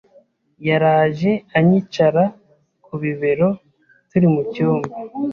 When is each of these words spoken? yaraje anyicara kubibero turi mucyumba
yaraje 0.67 1.31
anyicara 1.57 2.23
kubibero 2.85 3.47
turi 4.09 4.27
mucyumba 4.33 4.93